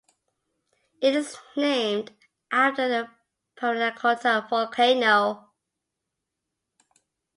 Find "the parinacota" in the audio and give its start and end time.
2.89-4.49